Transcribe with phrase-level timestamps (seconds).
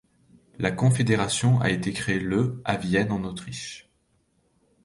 [0.57, 3.87] La Confédération a été créée le à Vienne en Autriche.